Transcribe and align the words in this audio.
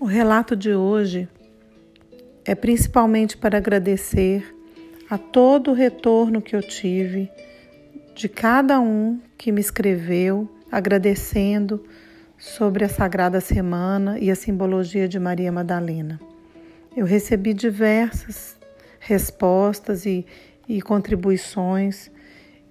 O 0.00 0.06
relato 0.06 0.56
de 0.56 0.74
hoje 0.74 1.28
é 2.42 2.54
principalmente 2.54 3.36
para 3.36 3.58
agradecer 3.58 4.56
a 5.10 5.18
todo 5.18 5.72
o 5.72 5.74
retorno 5.74 6.40
que 6.40 6.56
eu 6.56 6.62
tive 6.62 7.30
de 8.14 8.26
cada 8.26 8.80
um 8.80 9.20
que 9.36 9.52
me 9.52 9.60
escreveu 9.60 10.48
agradecendo 10.72 11.84
sobre 12.38 12.82
a 12.82 12.88
Sagrada 12.88 13.42
Semana 13.42 14.18
e 14.18 14.30
a 14.30 14.34
simbologia 14.34 15.06
de 15.06 15.18
Maria 15.18 15.52
Madalena. 15.52 16.18
Eu 16.96 17.04
recebi 17.04 17.52
diversas 17.52 18.56
respostas 18.98 20.06
e, 20.06 20.24
e 20.66 20.80
contribuições 20.80 22.10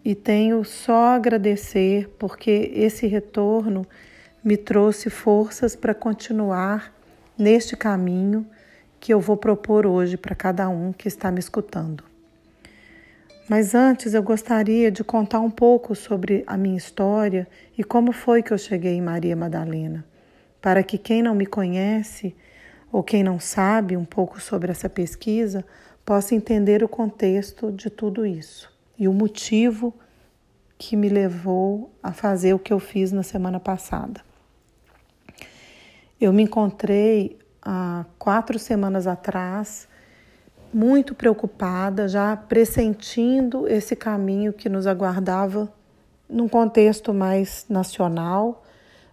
e 0.03 0.15
tenho 0.15 0.63
só 0.63 1.09
a 1.09 1.13
agradecer 1.13 2.09
porque 2.17 2.71
esse 2.73 3.05
retorno 3.05 3.85
me 4.43 4.57
trouxe 4.57 5.11
forças 5.11 5.75
para 5.75 5.93
continuar 5.93 6.97
neste 7.39 7.77
caminho 7.77 8.45
que 8.99 9.13
eu 9.13 9.19
vou 9.19 9.37
propor 9.37 9.85
hoje 9.85 10.17
para 10.17 10.35
cada 10.35 10.67
um 10.67 10.91
que 10.91 11.07
está 11.07 11.31
me 11.31 11.39
escutando. 11.39 12.03
Mas 13.49 13.73
antes 13.73 14.13
eu 14.13 14.21
gostaria 14.21 14.91
de 14.91 15.03
contar 15.03 15.39
um 15.39 15.49
pouco 15.49 15.95
sobre 15.95 16.43
a 16.45 16.55
minha 16.55 16.77
história 16.77 17.47
e 17.77 17.83
como 17.83 18.11
foi 18.11 18.43
que 18.43 18.51
eu 18.51 18.57
cheguei 18.57 18.93
em 18.93 19.01
Maria 19.01 19.35
Madalena, 19.35 20.05
para 20.61 20.83
que 20.83 20.97
quem 20.97 21.23
não 21.23 21.33
me 21.33 21.45
conhece 21.45 22.35
ou 22.91 23.01
quem 23.01 23.23
não 23.23 23.39
sabe 23.39 23.95
um 23.97 24.05
pouco 24.05 24.39
sobre 24.39 24.71
essa 24.71 24.89
pesquisa 24.89 25.65
possa 26.05 26.35
entender 26.35 26.83
o 26.83 26.87
contexto 26.87 27.71
de 27.71 27.89
tudo 27.89 28.25
isso 28.25 28.71
e 28.99 29.07
o 29.07 29.13
motivo 29.13 29.93
que 30.77 30.95
me 30.95 31.09
levou 31.09 31.91
a 32.03 32.11
fazer 32.11 32.53
o 32.53 32.59
que 32.59 32.73
eu 32.73 32.79
fiz 32.79 33.11
na 33.11 33.23
semana 33.23 33.59
passada. 33.59 34.28
Eu 36.19 36.33
me 36.33 36.43
encontrei 36.43 37.39
há 37.61 38.05
quatro 38.17 38.59
semanas 38.59 39.07
atrás 39.07 39.87
muito 40.73 41.15
preocupada, 41.15 42.07
já 42.09 42.35
pressentindo 42.35 43.65
esse 43.67 43.95
caminho 43.95 44.51
que 44.51 44.67
nos 44.67 44.85
aguardava 44.85 45.71
num 46.29 46.47
contexto 46.47 47.13
mais 47.13 47.65
nacional, 47.69 48.63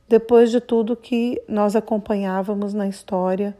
depois 0.08 0.50
de 0.50 0.60
tudo 0.60 0.96
que 0.96 1.40
nós 1.48 1.76
acompanhávamos 1.76 2.74
na 2.74 2.88
história 2.88 3.56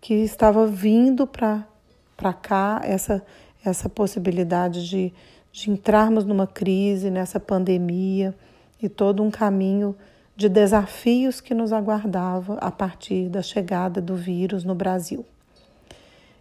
que 0.00 0.14
estava 0.14 0.66
vindo 0.66 1.26
para 1.26 2.32
cá, 2.34 2.80
essa, 2.84 3.24
essa 3.64 3.88
possibilidade 3.88 4.88
de, 4.88 5.12
de 5.52 5.70
entrarmos 5.70 6.24
numa 6.24 6.46
crise, 6.46 7.10
nessa 7.10 7.38
pandemia 7.40 8.34
e 8.82 8.88
todo 8.88 9.22
um 9.22 9.30
caminho 9.30 9.96
de 10.38 10.48
desafios 10.48 11.40
que 11.40 11.52
nos 11.52 11.72
aguardava 11.72 12.54
a 12.60 12.70
partir 12.70 13.28
da 13.28 13.42
chegada 13.42 14.00
do 14.00 14.14
vírus 14.14 14.62
no 14.62 14.72
Brasil. 14.72 15.26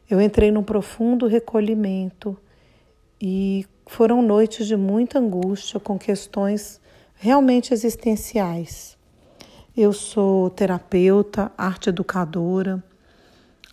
Eu 0.07 0.21
entrei 0.21 0.51
num 0.51 0.61
profundo 0.61 1.25
recolhimento 1.25 2.37
e 3.19 3.65
foram 3.87 4.21
noites 4.21 4.67
de 4.67 4.75
muita 4.75 5.17
angústia 5.17 5.79
com 5.79 5.97
questões 5.97 6.79
realmente 7.15 7.73
existenciais. 7.73 8.95
Eu 9.75 9.91
sou 9.91 10.51
terapeuta, 10.51 11.51
arte 11.57 11.89
educadora, 11.89 12.83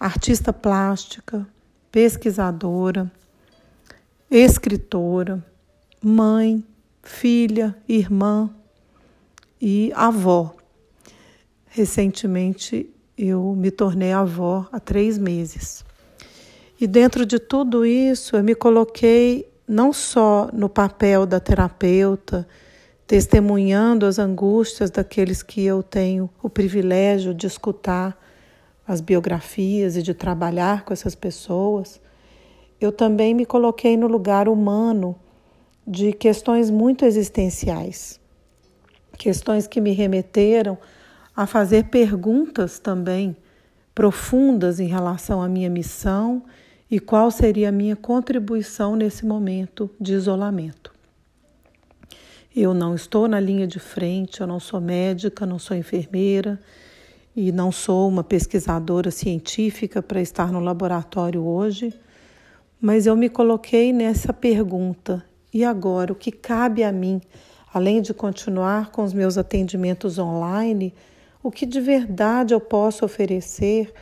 artista 0.01 0.55
plástica, 0.55 1.47
pesquisadora, 1.93 3.13
escritora, 4.31 5.45
mãe, 6.03 6.65
filha, 7.03 7.77
irmã 7.87 8.51
e 9.67 9.91
avó. 9.95 10.55
Recentemente 11.65 12.91
eu 13.17 13.55
me 13.57 13.71
tornei 13.71 14.13
avó 14.13 14.69
há 14.71 14.79
três 14.79 15.17
meses. 15.17 15.83
E 16.79 16.87
dentro 16.87 17.25
de 17.25 17.39
tudo 17.39 17.87
isso, 17.87 18.37
eu 18.37 18.45
me 18.45 18.55
coloquei 18.55 19.51
não 19.67 19.91
só 19.91 20.51
no 20.53 20.69
papel 20.69 21.25
da 21.25 21.41
terapeuta, 21.41 22.47
testemunhando 23.07 24.05
as 24.05 24.19
angústias 24.19 24.91
daqueles 24.91 25.43
que 25.43 25.65
eu 25.65 25.83
tenho 25.83 26.29
o 26.43 26.51
privilégio 26.51 27.33
de 27.33 27.47
escutar 27.47 28.21
as 28.87 29.01
biografias 29.01 29.97
e 29.97 30.03
de 30.03 30.13
trabalhar 30.13 30.85
com 30.85 30.93
essas 30.93 31.15
pessoas, 31.15 31.99
eu 32.79 32.93
também 32.93 33.33
me 33.33 33.47
coloquei 33.47 33.97
no 33.97 34.09
lugar 34.09 34.47
humano 34.47 35.17
de 35.87 36.13
questões 36.13 36.69
muito 36.69 37.07
existenciais, 37.07 38.21
questões 39.25 39.67
que 39.67 39.81
me 39.81 39.93
remeteram 39.93 40.77
a 41.35 41.47
fazer 41.47 41.85
perguntas 41.85 42.79
também 42.79 43.35
profundas 43.95 44.79
em 44.79 44.87
relação 44.87 45.41
à 45.41 45.49
minha 45.49 45.71
missão 45.71 46.43
e 46.91 47.01
qual 47.01 47.31
seria 47.31 47.71
a 47.71 47.73
minha 47.73 47.97
contribuição 47.97 48.95
nesse 48.95 49.25
momento 49.25 49.89
de 49.99 50.13
isolamento. 50.13 50.93
Eu 52.55 52.75
não 52.75 52.95
estou 52.95 53.27
na 53.27 53.41
linha 53.41 53.67
de 53.67 53.79
frente, 53.79 54.43
eu 54.43 54.47
não 54.47 54.61
sou 54.61 54.79
médica, 54.79 55.47
não 55.47 55.59
sou 55.59 55.75
enfermeira 55.75 56.61
e 57.35 57.51
não 57.51 57.73
sou 57.73 58.07
uma 58.07 58.23
pesquisadora 58.23 59.11
científica 59.11 60.03
para 60.03 60.21
estar 60.21 60.53
no 60.53 60.61
laboratório 60.61 61.43
hoje, 61.43 61.95
mas 62.79 63.07
eu 63.07 63.17
me 63.17 63.31
coloquei 63.31 63.91
nessa 63.91 64.35
pergunta: 64.35 65.25
e 65.51 65.65
agora 65.65 66.13
o 66.13 66.15
que 66.15 66.31
cabe 66.31 66.85
a 66.85 66.93
mim, 66.93 67.23
além 67.75 68.01
de 68.01 68.15
continuar 68.15 68.93
com 68.93 69.03
os 69.03 69.13
meus 69.13 69.37
atendimentos 69.37 70.17
online, 70.17 70.95
o 71.43 71.51
que 71.51 71.67
de 71.67 71.81
verdade 71.81 72.55
eu 72.55 72.61
posso 72.61 73.05
oferecer 73.05 73.93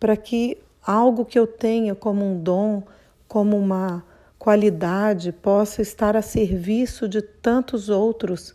para 0.00 0.16
que 0.16 0.58
algo 0.84 1.24
que 1.24 1.38
eu 1.38 1.46
tenha 1.46 1.94
como 1.94 2.24
um 2.24 2.36
dom, 2.36 2.82
como 3.28 3.56
uma 3.56 4.04
qualidade, 4.36 5.30
possa 5.30 5.80
estar 5.80 6.16
a 6.16 6.22
serviço 6.22 7.08
de 7.08 7.22
tantos 7.22 7.88
outros 7.88 8.52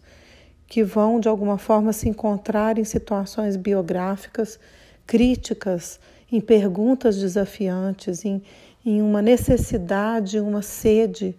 que 0.67 0.83
vão 0.83 1.21
de 1.21 1.29
alguma 1.29 1.57
forma 1.57 1.93
se 1.93 2.09
encontrar 2.09 2.77
em 2.77 2.83
situações 2.83 3.55
biográficas 3.55 4.59
críticas, 5.07 6.01
em 6.29 6.41
perguntas 6.41 7.17
desafiantes, 7.17 8.25
em, 8.25 8.43
em 8.85 9.01
uma 9.01 9.21
necessidade, 9.21 10.37
uma 10.37 10.61
sede 10.61 11.33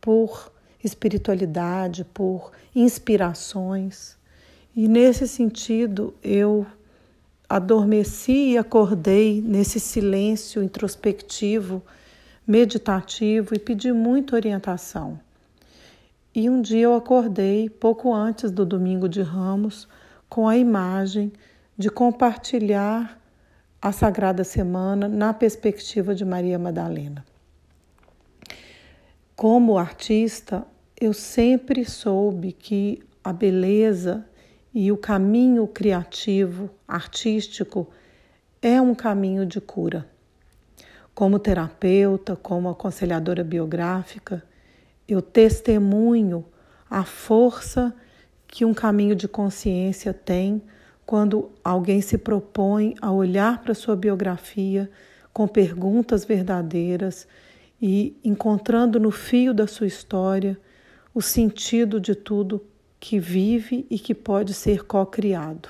por 0.00 0.51
espiritualidade, 0.82 2.04
por 2.04 2.52
inspirações. 2.74 4.16
E 4.74 4.88
nesse 4.88 5.28
sentido, 5.28 6.14
eu 6.22 6.66
adormeci 7.48 8.52
e 8.52 8.58
acordei 8.58 9.42
nesse 9.42 9.78
silêncio 9.78 10.62
introspectivo, 10.62 11.82
meditativo 12.46 13.54
e 13.54 13.58
pedi 13.58 13.92
muita 13.92 14.34
orientação. 14.34 15.20
E 16.34 16.48
um 16.48 16.62
dia 16.62 16.84
eu 16.84 16.94
acordei, 16.94 17.68
pouco 17.68 18.14
antes 18.14 18.50
do 18.50 18.64
domingo 18.64 19.06
de 19.06 19.20
Ramos, 19.20 19.86
com 20.30 20.48
a 20.48 20.56
imagem 20.56 21.30
de 21.76 21.90
compartilhar 21.90 23.20
a 23.82 23.92
Sagrada 23.92 24.44
Semana 24.44 25.06
na 25.06 25.34
perspectiva 25.34 26.14
de 26.14 26.24
Maria 26.24 26.58
Madalena. 26.58 27.22
Como 29.36 29.76
artista, 29.76 30.64
eu 31.02 31.12
sempre 31.12 31.84
soube 31.84 32.52
que 32.52 33.02
a 33.24 33.32
beleza 33.32 34.24
e 34.72 34.92
o 34.92 34.96
caminho 34.96 35.66
criativo, 35.66 36.70
artístico, 36.86 37.88
é 38.62 38.80
um 38.80 38.94
caminho 38.94 39.44
de 39.44 39.60
cura. 39.60 40.08
Como 41.12 41.40
terapeuta, 41.40 42.36
como 42.36 42.68
aconselhadora 42.68 43.42
biográfica, 43.42 44.44
eu 45.08 45.20
testemunho 45.20 46.44
a 46.88 47.02
força 47.02 47.92
que 48.46 48.64
um 48.64 48.72
caminho 48.72 49.16
de 49.16 49.26
consciência 49.26 50.14
tem 50.14 50.62
quando 51.04 51.50
alguém 51.64 52.00
se 52.00 52.16
propõe 52.16 52.94
a 53.02 53.10
olhar 53.10 53.60
para 53.60 53.74
sua 53.74 53.96
biografia 53.96 54.88
com 55.32 55.48
perguntas 55.48 56.24
verdadeiras 56.24 57.26
e 57.80 58.16
encontrando 58.22 59.00
no 59.00 59.10
fio 59.10 59.52
da 59.52 59.66
sua 59.66 59.88
história 59.88 60.56
o 61.14 61.20
sentido 61.20 62.00
de 62.00 62.14
tudo 62.14 62.64
que 62.98 63.18
vive 63.18 63.86
e 63.90 63.98
que 63.98 64.14
pode 64.14 64.54
ser 64.54 64.84
co-criado. 64.84 65.68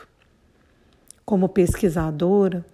Como 1.25 1.49
pesquisadora, 1.49 2.65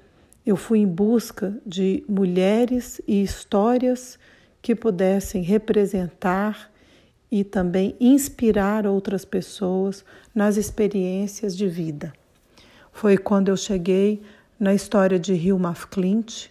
eu 0.44 0.56
fui 0.56 0.80
em 0.80 0.86
busca 0.86 1.56
de 1.64 2.02
mulheres 2.08 3.00
e 3.06 3.22
histórias 3.22 4.18
que 4.60 4.74
pudessem 4.74 5.42
representar 5.42 6.70
e 7.30 7.44
também 7.44 7.94
inspirar 8.00 8.86
outras 8.86 9.24
pessoas 9.24 10.04
nas 10.34 10.56
experiências 10.56 11.56
de 11.56 11.68
vida. 11.68 12.12
Foi 12.92 13.16
quando 13.16 13.48
eu 13.48 13.56
cheguei 13.56 14.22
na 14.58 14.74
história 14.74 15.18
de 15.18 15.34
Hilma 15.34 15.70
af 15.70 15.86
Klint, 15.86 16.48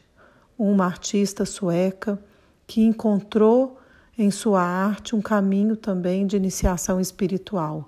uma 0.58 0.86
artista 0.86 1.46
sueca 1.46 2.20
que 2.66 2.82
encontrou 2.82 3.80
em 4.18 4.32
sua 4.32 4.64
arte 4.64 5.16
um 5.16 5.22
caminho 5.22 5.76
também 5.76 6.26
de 6.26 6.36
iniciação 6.36 7.00
espiritual. 7.00 7.88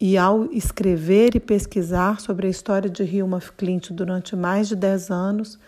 E 0.00 0.18
ao 0.18 0.46
escrever 0.52 1.36
e 1.36 1.40
pesquisar 1.40 2.20
sobre 2.20 2.48
a 2.48 2.50
história 2.50 2.90
de 2.90 3.04
Hilma 3.04 3.40
Clint 3.56 3.90
durante 3.92 4.34
mais 4.34 4.66
de 4.66 4.74
10 4.74 5.10
anos, 5.10 5.58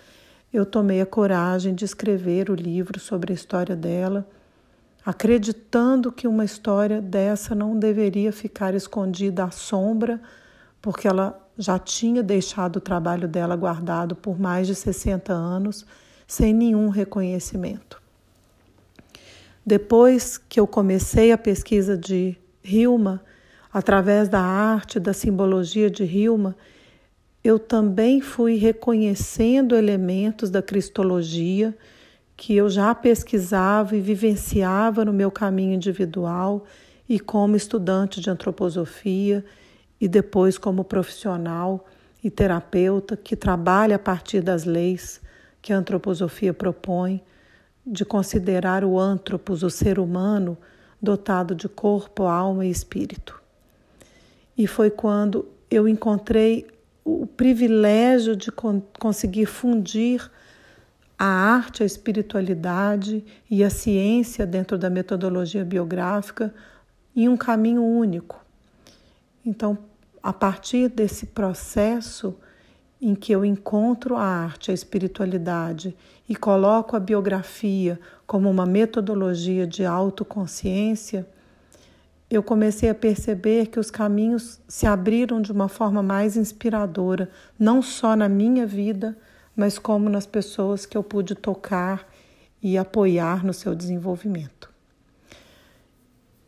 eu 0.52 0.66
tomei 0.66 1.00
a 1.00 1.06
coragem 1.06 1.74
de 1.74 1.84
escrever 1.84 2.50
o 2.50 2.54
livro 2.54 2.98
sobre 2.98 3.32
a 3.32 3.34
história 3.34 3.76
dela, 3.76 4.26
acreditando 5.04 6.10
que 6.10 6.26
uma 6.26 6.44
história 6.44 7.00
dessa 7.00 7.54
não 7.54 7.78
deveria 7.78 8.32
ficar 8.32 8.74
escondida 8.74 9.44
à 9.44 9.50
sombra, 9.52 10.20
porque 10.82 11.06
ela 11.06 11.40
já 11.56 11.78
tinha 11.78 12.22
deixado 12.22 12.76
o 12.76 12.80
trabalho 12.80 13.28
dela 13.28 13.54
guardado 13.54 14.16
por 14.16 14.40
mais 14.40 14.66
de 14.66 14.74
60 14.74 15.32
anos, 15.32 15.86
sem 16.26 16.52
nenhum 16.52 16.88
reconhecimento. 16.88 18.05
Depois 19.66 20.38
que 20.38 20.60
eu 20.60 20.66
comecei 20.66 21.32
a 21.32 21.38
pesquisa 21.38 21.98
de 21.98 22.36
Hilma, 22.62 23.20
através 23.72 24.28
da 24.28 24.40
arte, 24.40 25.00
da 25.00 25.12
simbologia 25.12 25.90
de 25.90 26.04
Hilma, 26.04 26.56
eu 27.42 27.58
também 27.58 28.20
fui 28.20 28.54
reconhecendo 28.54 29.74
elementos 29.74 30.50
da 30.50 30.62
cristologia 30.62 31.76
que 32.36 32.54
eu 32.54 32.70
já 32.70 32.94
pesquisava 32.94 33.96
e 33.96 34.00
vivenciava 34.00 35.04
no 35.04 35.12
meu 35.12 35.32
caminho 35.32 35.74
individual 35.74 36.64
e 37.08 37.18
como 37.18 37.56
estudante 37.56 38.20
de 38.20 38.30
antroposofia 38.30 39.44
e 40.00 40.06
depois 40.06 40.56
como 40.56 40.84
profissional 40.84 41.84
e 42.22 42.30
terapeuta 42.30 43.16
que 43.16 43.34
trabalha 43.34 43.96
a 43.96 43.98
partir 43.98 44.42
das 44.42 44.64
leis 44.64 45.20
que 45.60 45.72
a 45.72 45.76
antroposofia 45.76 46.54
propõe 46.54 47.20
de 47.86 48.04
considerar 48.04 48.84
o 48.84 48.98
antropos, 48.98 49.62
o 49.62 49.70
ser 49.70 49.98
humano, 49.98 50.58
dotado 51.00 51.54
de 51.54 51.68
corpo, 51.68 52.24
alma 52.24 52.66
e 52.66 52.70
espírito. 52.70 53.40
E 54.58 54.66
foi 54.66 54.90
quando 54.90 55.46
eu 55.70 55.86
encontrei 55.86 56.66
o 57.04 57.26
privilégio 57.26 58.34
de 58.34 58.50
conseguir 58.98 59.46
fundir 59.46 60.28
a 61.18 61.24
arte, 61.24 61.82
a 61.82 61.86
espiritualidade 61.86 63.24
e 63.50 63.62
a 63.62 63.70
ciência 63.70 64.44
dentro 64.44 64.76
da 64.76 64.90
metodologia 64.90 65.64
biográfica 65.64 66.52
em 67.14 67.28
um 67.28 67.36
caminho 67.36 67.82
único. 67.82 68.44
Então, 69.44 69.78
a 70.22 70.32
partir 70.32 70.88
desse 70.88 71.26
processo 71.26 72.36
em 73.00 73.14
que 73.14 73.32
eu 73.32 73.44
encontro 73.44 74.16
a 74.16 74.22
arte, 74.22 74.70
a 74.70 74.74
espiritualidade 74.74 75.94
e 76.28 76.34
coloco 76.34 76.96
a 76.96 77.00
biografia 77.00 78.00
como 78.26 78.50
uma 78.50 78.66
metodologia 78.66 79.66
de 79.66 79.84
autoconsciência, 79.84 81.26
eu 82.28 82.42
comecei 82.42 82.88
a 82.88 82.94
perceber 82.94 83.66
que 83.66 83.78
os 83.78 83.90
caminhos 83.90 84.58
se 84.66 84.86
abriram 84.86 85.40
de 85.40 85.52
uma 85.52 85.68
forma 85.68 86.02
mais 86.02 86.36
inspiradora, 86.36 87.30
não 87.58 87.80
só 87.80 88.16
na 88.16 88.28
minha 88.28 88.66
vida, 88.66 89.16
mas 89.54 89.78
como 89.78 90.08
nas 90.08 90.26
pessoas 90.26 90.84
que 90.84 90.96
eu 90.96 91.04
pude 91.04 91.34
tocar 91.34 92.06
e 92.60 92.76
apoiar 92.76 93.44
no 93.44 93.54
seu 93.54 93.74
desenvolvimento. 93.74 94.75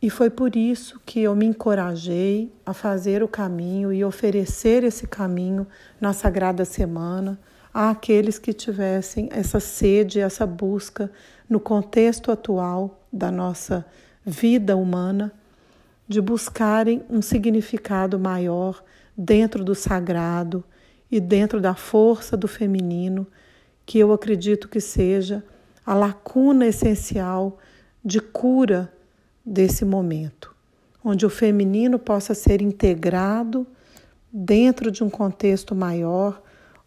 E 0.01 0.09
foi 0.09 0.29
por 0.29 0.55
isso 0.55 0.99
que 1.05 1.21
eu 1.21 1.35
me 1.35 1.45
encorajei 1.45 2.53
a 2.65 2.73
fazer 2.73 3.21
o 3.21 3.27
caminho 3.27 3.91
e 3.91 4.03
oferecer 4.03 4.83
esse 4.83 5.05
caminho 5.05 5.67
na 5.99 6.13
Sagrada 6.13 6.63
Semana 6.63 7.37
àqueles 7.73 8.39
que 8.39 8.53
tivessem 8.53 9.27
essa 9.31 9.59
sede, 9.59 10.19
essa 10.19 10.45
busca 10.45 11.11
no 11.49 11.59
contexto 11.59 12.31
atual 12.31 13.03
da 13.11 13.29
nossa 13.29 13.85
vida 14.25 14.77
humana, 14.77 15.33
de 16.07 16.21
buscarem 16.21 17.03
um 17.09 17.21
significado 17.21 18.17
maior 18.17 18.81
dentro 19.17 19.63
do 19.63 19.75
sagrado 19.75 20.63
e 21.11 21.19
dentro 21.19 21.59
da 21.59 21.75
força 21.75 22.37
do 22.37 22.47
feminino, 22.47 23.27
que 23.85 23.99
eu 23.99 24.13
acredito 24.13 24.69
que 24.69 24.79
seja 24.79 25.43
a 25.85 25.93
lacuna 25.93 26.67
essencial 26.67 27.57
de 28.03 28.19
cura 28.19 28.91
desse 29.49 29.83
momento, 29.83 30.55
onde 31.03 31.25
o 31.25 31.29
feminino 31.29 31.97
possa 31.97 32.35
ser 32.35 32.61
integrado 32.61 33.65
dentro 34.31 34.91
de 34.91 35.03
um 35.03 35.09
contexto 35.09 35.73
maior, 35.73 36.39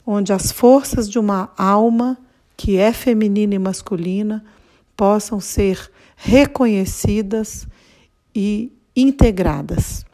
onde 0.06 0.32
as 0.32 0.52
forças 0.52 1.10
de 1.10 1.18
uma 1.18 1.52
alma 1.58 2.16
que 2.56 2.76
é 2.76 2.92
feminina 2.92 3.56
e 3.56 3.58
masculina 3.58 4.44
possam 4.96 5.40
ser 5.40 5.90
reconhecidas 6.14 7.66
e 8.32 8.72
integradas. 8.94 10.04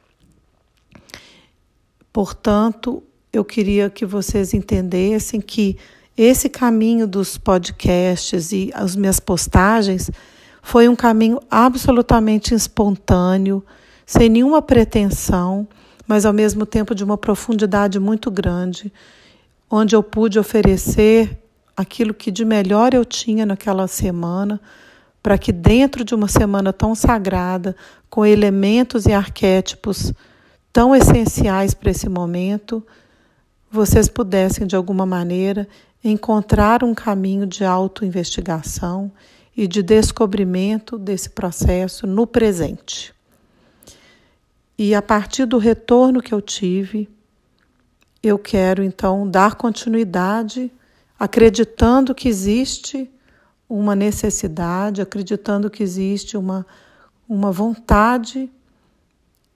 Portanto, 2.11 3.03
eu 3.31 3.45
queria 3.45 3.91
que 3.91 4.07
vocês 4.07 4.55
entendessem 4.55 5.41
que 5.41 5.77
esse 6.17 6.49
caminho 6.49 7.07
dos 7.07 7.37
podcasts 7.37 8.53
e 8.53 8.71
as 8.75 8.97
minhas 8.97 9.21
postagens 9.21 10.11
foi 10.69 10.87
um 10.87 10.95
caminho 10.95 11.41
absolutamente 11.51 12.53
espontâneo, 12.53 13.65
sem 14.05 14.29
nenhuma 14.29 14.61
pretensão, 14.61 15.67
mas 16.07 16.27
ao 16.27 16.33
mesmo 16.35 16.67
tempo 16.67 16.95
de 16.95 17.03
uma 17.03 17.17
profundidade 17.17 17.99
muito 17.99 18.31
grande, 18.31 18.93
onde 19.71 19.97
eu 19.97 20.03
pude 20.03 20.39
oferecer 20.39 21.43
aquilo 21.75 22.13
que 22.13 22.31
de 22.31 22.45
melhor 22.45 22.93
eu 22.93 23.03
tinha 23.03 23.47
naquela 23.47 23.89
semana, 23.89 24.61
para 25.23 25.39
que 25.39 25.53
dentro 25.53 26.05
de 26.05 26.15
uma 26.15 26.29
semana 26.29 26.71
tão 26.71 26.95
sagrada, 26.95 27.75
com 28.11 28.27
elementos 28.27 29.07
e 29.07 29.13
arquétipos 29.15 30.13
tão 30.71 30.95
essenciais 30.95 31.73
para 31.73 31.93
esse 31.93 32.11
momento, 32.11 32.87
vocês 33.71 34.07
pudessem, 34.07 34.67
de 34.67 34.77
alguma 34.77 35.07
maneira, 35.07 35.67
encontrar 36.05 36.85
um 36.85 36.95
caminho 36.95 37.47
de 37.47 37.65
autoinvestigação 37.65 39.11
e 39.59 39.67
de 39.67 39.83
descobrimento 39.83 40.97
desse 40.97 41.31
processo 41.31 42.07
no 42.07 42.29
presente. 42.29 43.13
E 44.79 44.95
a 44.95 45.03
partir 45.03 45.47
do 45.47 45.59
retorno 45.59 46.23
que 46.23 46.33
eu 46.33 46.41
tive, 46.41 47.09
eu 48.23 48.39
quero 48.39 48.85
então 48.85 49.29
dar 49.29 49.57
continuidade, 49.57 50.71
acreditando 51.19 52.15
que 52.15 52.29
existe 52.29 53.11
uma 53.69 53.97
necessidade, 53.97 55.03
acreditando 55.03 55.69
que 55.69 55.83
existe 55.83 56.37
uma, 56.37 56.65
uma 57.29 57.51
vontade 57.51 58.49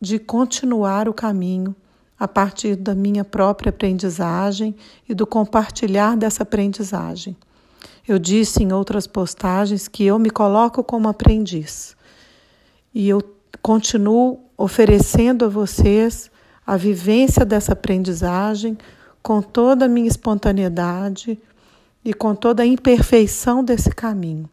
de 0.00 0.19
continuar 0.19 1.08
o 1.08 1.14
caminho 1.14 1.76
a 2.19 2.26
partir 2.26 2.75
da 2.75 2.93
minha 2.93 3.25
própria 3.25 3.70
aprendizagem 3.70 4.75
e 5.08 5.14
do 5.14 5.28
compartilhar 5.28 6.16
dessa 6.16 6.42
aprendizagem. 6.42 7.37
Eu 8.06 8.18
disse 8.18 8.62
em 8.62 8.73
outras 8.73 9.06
postagens 9.06 9.87
que 9.87 10.04
eu 10.04 10.18
me 10.18 10.30
coloco 10.30 10.82
como 10.82 11.09
aprendiz 11.09 11.97
e 12.94 13.09
eu 13.09 13.23
continuo 13.62 14.40
oferecendo 14.56 15.44
a 15.44 15.49
vocês 15.49 16.30
a 16.66 16.76
vivência 16.76 17.44
dessa 17.44 17.73
aprendizagem 17.73 18.76
com 19.23 19.40
toda 19.40 19.85
a 19.85 19.88
minha 19.88 20.09
espontaneidade 20.09 21.38
e 22.04 22.12
com 22.12 22.35
toda 22.35 22.64
a 22.64 22.66
imperfeição 22.66 23.64
desse 23.64 23.90
caminho. 23.90 24.50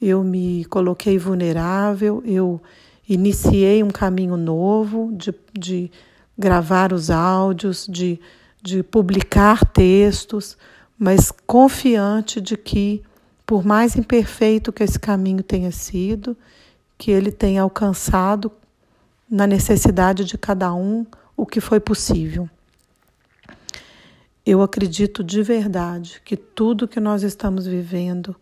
Eu 0.00 0.24
me 0.24 0.64
coloquei 0.66 1.18
vulnerável, 1.18 2.22
eu 2.24 2.60
iniciei 3.08 3.82
um 3.82 3.90
caminho 3.90 4.36
novo 4.36 5.10
de, 5.12 5.34
de 5.52 5.90
gravar 6.38 6.92
os 6.92 7.10
áudios, 7.10 7.86
de, 7.86 8.18
de 8.62 8.82
publicar 8.82 9.66
textos, 9.66 10.56
mas 10.98 11.30
confiante 11.46 12.40
de 12.40 12.56
que, 12.56 13.02
por 13.46 13.64
mais 13.64 13.94
imperfeito 13.96 14.72
que 14.72 14.82
esse 14.82 14.98
caminho 14.98 15.42
tenha 15.42 15.70
sido, 15.70 16.36
que 16.96 17.10
ele 17.10 17.30
tenha 17.30 17.62
alcançado 17.62 18.50
na 19.30 19.46
necessidade 19.46 20.24
de 20.24 20.36
cada 20.36 20.74
um 20.74 21.06
o 21.36 21.46
que 21.46 21.60
foi 21.60 21.78
possível. 21.78 22.48
Eu 24.44 24.62
acredito 24.62 25.22
de 25.22 25.42
verdade 25.42 26.20
que 26.24 26.36
tudo 26.36 26.88
que 26.88 26.98
nós 26.98 27.22
estamos 27.22 27.66
vivendo 27.66 28.34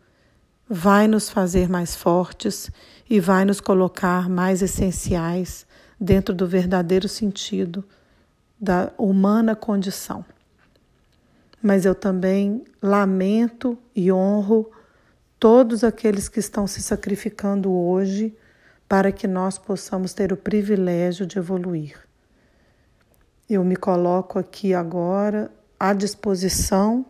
vai 0.68 1.06
nos 1.06 1.28
fazer 1.28 1.68
mais 1.68 1.94
fortes 1.94 2.70
e 3.10 3.20
vai 3.20 3.44
nos 3.44 3.60
colocar 3.60 4.28
mais 4.28 4.62
essenciais 4.62 5.66
dentro 6.00 6.34
do 6.34 6.46
verdadeiro 6.46 7.08
sentido 7.08 7.84
da 8.58 8.92
humana 8.96 9.54
condição. 9.54 10.24
Mas 11.66 11.84
eu 11.84 11.96
também 11.96 12.62
lamento 12.80 13.76
e 13.92 14.12
honro 14.12 14.70
todos 15.36 15.82
aqueles 15.82 16.28
que 16.28 16.38
estão 16.38 16.64
se 16.64 16.80
sacrificando 16.80 17.72
hoje 17.72 18.32
para 18.88 19.10
que 19.10 19.26
nós 19.26 19.58
possamos 19.58 20.14
ter 20.14 20.32
o 20.32 20.36
privilégio 20.36 21.26
de 21.26 21.40
evoluir. 21.40 21.98
Eu 23.50 23.64
me 23.64 23.74
coloco 23.74 24.38
aqui 24.38 24.74
agora 24.74 25.50
à 25.76 25.92
disposição 25.92 27.04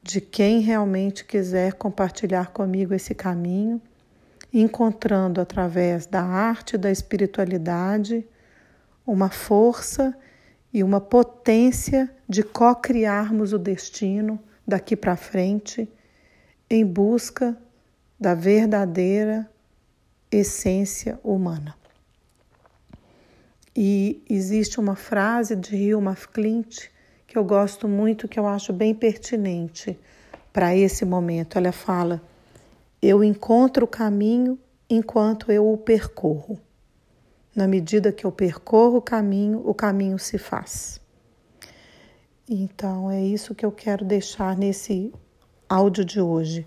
de 0.00 0.20
quem 0.20 0.60
realmente 0.60 1.24
quiser 1.24 1.72
compartilhar 1.72 2.52
comigo 2.52 2.94
esse 2.94 3.16
caminho, 3.16 3.82
encontrando 4.52 5.40
através 5.40 6.06
da 6.06 6.22
arte 6.22 6.78
da 6.78 6.92
espiritualidade 6.92 8.24
uma 9.04 9.28
força 9.28 10.16
e 10.72 10.84
uma 10.84 11.00
potência 11.00 12.15
de 12.28 12.42
co-criarmos 12.42 13.52
o 13.52 13.58
destino 13.58 14.38
daqui 14.66 14.96
para 14.96 15.16
frente 15.16 15.88
em 16.68 16.84
busca 16.84 17.56
da 18.18 18.34
verdadeira 18.34 19.48
essência 20.30 21.20
humana. 21.22 21.74
E 23.74 24.22
existe 24.28 24.80
uma 24.80 24.96
frase 24.96 25.54
de 25.54 25.76
Hilma 25.76 26.16
Clint 26.16 26.88
que 27.26 27.36
eu 27.36 27.44
gosto 27.44 27.86
muito, 27.86 28.26
que 28.26 28.38
eu 28.38 28.46
acho 28.46 28.72
bem 28.72 28.94
pertinente 28.94 29.98
para 30.52 30.74
esse 30.74 31.04
momento. 31.04 31.58
Ela 31.58 31.72
fala: 31.72 32.22
Eu 33.02 33.22
encontro 33.22 33.84
o 33.84 33.88
caminho 33.88 34.58
enquanto 34.88 35.52
eu 35.52 35.70
o 35.70 35.76
percorro. 35.76 36.58
Na 37.54 37.68
medida 37.68 38.12
que 38.12 38.24
eu 38.24 38.32
percorro 38.32 38.98
o 38.98 39.02
caminho, 39.02 39.62
o 39.66 39.74
caminho 39.74 40.18
se 40.18 40.38
faz. 40.38 41.00
Então 42.48 43.10
é 43.10 43.20
isso 43.20 43.56
que 43.56 43.66
eu 43.66 43.72
quero 43.72 44.04
deixar 44.04 44.56
nesse 44.56 45.12
áudio 45.68 46.04
de 46.04 46.20
hoje. 46.20 46.64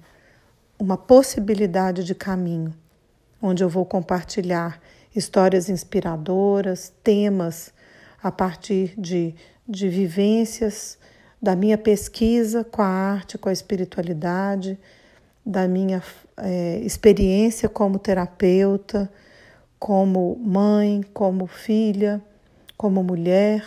Uma 0.78 0.98
possibilidade 0.98 2.04
de 2.04 2.14
caminho, 2.14 2.74
onde 3.42 3.64
eu 3.64 3.70
vou 3.70 3.86
compartilhar 3.86 4.82
histórias 5.16 5.70
inspiradoras, 5.70 6.94
temas 7.02 7.74
a 8.22 8.30
partir 8.30 8.94
de, 8.98 9.34
de 9.68 9.88
vivências 9.88 10.98
da 11.42 11.56
minha 11.56 11.78
pesquisa 11.78 12.66
com 12.66 12.82
a 12.82 12.88
arte, 12.88 13.38
com 13.38 13.48
a 13.48 13.54
espiritualidade, 13.54 14.78
da 15.46 15.66
minha 15.66 16.04
é, 16.36 16.80
experiência 16.80 17.70
como 17.70 17.98
terapeuta, 17.98 19.10
como 19.80 20.36
mãe, 20.36 21.06
como 21.14 21.48
filha, 21.48 22.22
como 22.76 23.02
mulher, 23.02 23.64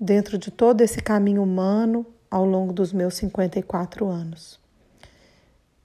dentro 0.00 0.38
de 0.38 0.50
todo 0.50 0.80
esse 0.80 1.02
caminho 1.02 1.42
humano 1.42 2.06
ao 2.30 2.44
longo 2.44 2.72
dos 2.72 2.92
meus 2.92 3.14
54 3.14 4.06
anos. 4.06 4.60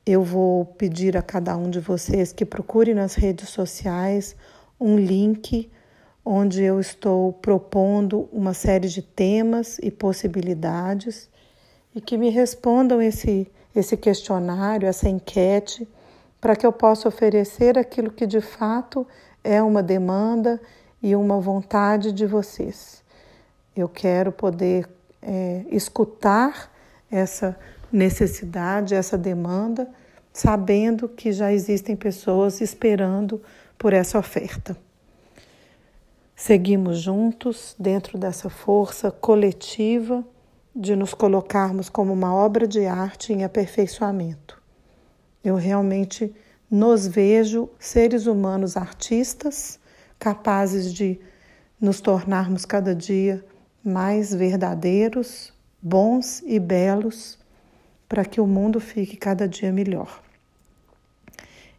Eu 0.06 0.24
vou 0.24 0.66
pedir 0.66 1.16
a 1.16 1.22
cada 1.22 1.56
um 1.56 1.70
de 1.70 1.80
vocês 1.80 2.34
que 2.34 2.46
procure 2.46 2.94
nas 2.94 3.16
redes 3.16 3.50
sociais 3.50 4.36
um 4.80 4.98
link 4.98 5.72
onde 6.26 6.62
eu 6.62 6.80
estou 6.80 7.34
propondo 7.34 8.30
uma 8.32 8.54
série 8.54 8.88
de 8.88 9.02
temas 9.02 9.78
e 9.82 9.90
possibilidades 9.90 11.30
e 11.96 12.02
que 12.02 12.18
me 12.18 12.30
respondam 12.30 13.02
esse, 13.02 13.50
esse 13.76 13.98
questionário, 13.98 14.88
essa 14.88 15.10
enquete, 15.10 15.88
para 16.40 16.56
que 16.56 16.66
eu 16.66 16.72
possa 16.72 17.08
oferecer 17.08 17.78
aquilo 17.78 18.12
que 18.12 18.26
de 18.26 18.42
fato 18.42 19.08
é 19.44 19.62
uma 19.62 19.84
demanda 19.84 20.62
e 21.02 21.16
uma 21.16 21.40
vontade 21.40 22.12
de 22.12 22.26
vocês. 22.26 23.03
Eu 23.76 23.90
quero 23.90 24.32
poder 24.32 24.88
é, 25.22 25.66
escutar 25.72 26.72
essa 27.10 27.58
necessidade, 27.92 28.96
essa 28.96 29.18
demanda, 29.18 29.90
sabendo 30.32 31.08
que 31.08 31.32
já 31.32 31.52
existem 31.52 31.96
pessoas 31.96 32.62
esperando 32.62 33.42
por 33.78 33.94
essa 33.94 34.18
oferta. 34.18 34.76
Seguimos 36.36 37.00
juntos 37.00 37.76
dentro 37.80 38.18
dessa 38.18 38.50
força 38.50 39.12
coletiva 39.12 40.26
de 40.76 40.96
nos 40.96 41.14
colocarmos 41.14 41.90
como 41.90 42.12
uma 42.12 42.34
obra 42.34 42.68
de 42.68 42.86
arte 42.86 43.32
em 43.32 43.44
aperfeiçoamento. 43.44 44.62
Eu 45.44 45.56
realmente 45.56 46.34
nos 46.70 47.06
vejo 47.06 47.70
seres 47.78 48.26
humanos 48.26 48.76
artistas 48.76 49.80
capazes 50.18 50.92
de 50.92 51.20
nos 51.80 52.02
tornarmos 52.02 52.66
cada 52.66 52.96
dia 52.96 53.46
mais 53.84 54.34
verdadeiros, 54.34 55.54
bons 55.82 56.42
e 56.46 56.60
belos 56.60 57.38
para 58.08 58.24
que 58.24 58.40
o 58.40 58.48
mundo 58.48 58.80
fique 58.80 59.18
cada 59.18 59.48
dia 59.48 59.72
melhor. 59.72 60.22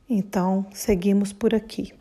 Então, 0.09 0.67
seguimos 0.73 1.33
por 1.33 1.55
aqui. 1.55 1.95